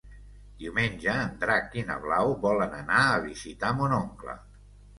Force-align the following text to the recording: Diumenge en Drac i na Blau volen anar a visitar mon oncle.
Diumenge 0.61 1.17
en 1.23 1.35
Drac 1.43 1.77
i 1.81 1.85
na 1.91 1.99
Blau 2.07 2.35
volen 2.47 2.75
anar 2.81 3.05
a 3.13 3.23
visitar 3.29 3.73
mon 3.79 3.97
oncle. 4.03 4.39